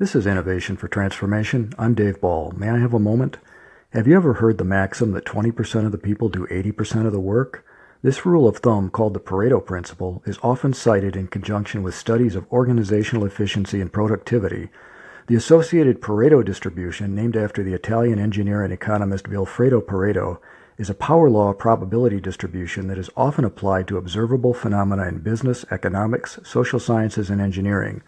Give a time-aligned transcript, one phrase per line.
[0.00, 1.74] This is Innovation for Transformation.
[1.78, 2.54] I'm Dave Ball.
[2.56, 3.36] May I have a moment?
[3.90, 7.20] Have you ever heard the maxim that 20% of the people do 80% of the
[7.20, 7.66] work?
[8.00, 12.34] This rule of thumb, called the Pareto Principle, is often cited in conjunction with studies
[12.34, 14.70] of organizational efficiency and productivity.
[15.26, 20.38] The associated Pareto distribution, named after the Italian engineer and economist Vilfredo Pareto,
[20.78, 25.66] is a power law probability distribution that is often applied to observable phenomena in business,
[25.70, 28.00] economics, social sciences, and engineering.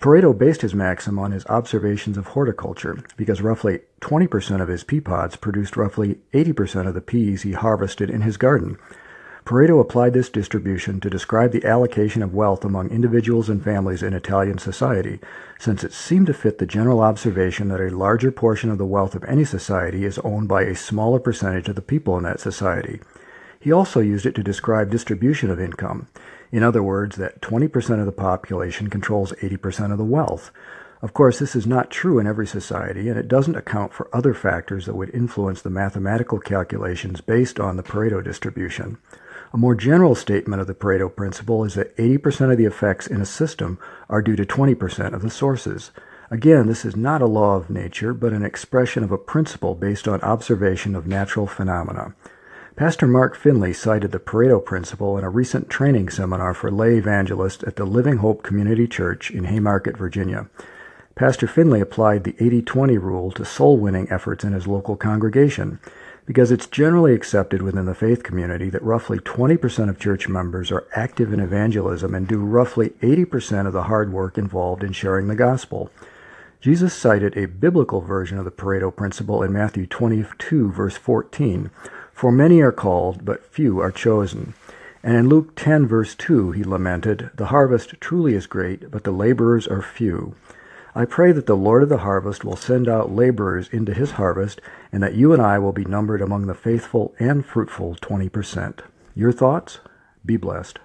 [0.00, 4.98] Pareto based his maxim on his observations of horticulture, because roughly 20% of his pea
[4.98, 8.78] pods produced roughly 80% of the peas he harvested in his garden.
[9.44, 14.14] Pareto applied this distribution to describe the allocation of wealth among individuals and families in
[14.14, 15.20] Italian society,
[15.58, 19.14] since it seemed to fit the general observation that a larger portion of the wealth
[19.14, 23.00] of any society is owned by a smaller percentage of the people in that society.
[23.60, 26.08] He also used it to describe distribution of income.
[26.50, 30.50] In other words, that 20% of the population controls 80% of the wealth.
[31.02, 34.32] Of course, this is not true in every society, and it doesn't account for other
[34.32, 38.96] factors that would influence the mathematical calculations based on the Pareto distribution.
[39.52, 43.20] A more general statement of the Pareto principle is that 80% of the effects in
[43.20, 45.90] a system are due to 20% of the sources.
[46.30, 50.08] Again, this is not a law of nature, but an expression of a principle based
[50.08, 52.14] on observation of natural phenomena.
[52.80, 57.62] Pastor Mark Finley cited the Pareto Principle in a recent training seminar for lay evangelists
[57.64, 60.48] at the Living Hope Community Church in Haymarket, Virginia.
[61.14, 65.78] Pastor Finley applied the 80 20 rule to soul winning efforts in his local congregation
[66.24, 70.88] because it's generally accepted within the faith community that roughly 20% of church members are
[70.96, 75.34] active in evangelism and do roughly 80% of the hard work involved in sharing the
[75.34, 75.90] gospel.
[76.62, 81.70] Jesus cited a biblical version of the Pareto principle in Matthew 22, verse 14
[82.20, 84.52] for many are called, but few are chosen.
[85.02, 89.10] And in Luke 10, verse 2, he lamented, The harvest truly is great, but the
[89.10, 90.34] laborers are few.
[90.94, 94.60] I pray that the Lord of the harvest will send out laborers into his harvest,
[94.92, 98.80] and that you and I will be numbered among the faithful and fruitful 20%.
[99.14, 99.78] Your thoughts?
[100.22, 100.78] Be blessed.